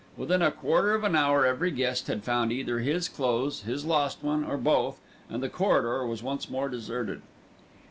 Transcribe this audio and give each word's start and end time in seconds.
Within 0.17 0.41
a 0.41 0.49
quarter 0.49 0.95
of 0.95 1.03
an 1.03 1.15
hour 1.15 1.45
every 1.45 1.69
guest 1.69 2.07
had 2.07 2.23
found 2.23 2.51
either 2.51 2.79
his 2.79 3.07
clothes, 3.07 3.61
his 3.61 3.85
lost 3.85 4.23
one, 4.23 4.43
or 4.43 4.57
both, 4.57 4.99
and 5.29 5.43
the 5.43 5.47
corridor 5.47 6.07
was 6.07 6.23
once 6.23 6.49
more 6.49 6.69
deserted. 6.69 7.21